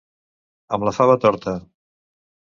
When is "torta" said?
1.27-1.55